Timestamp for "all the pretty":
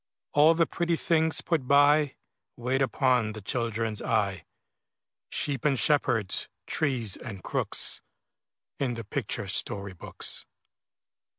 0.33-0.95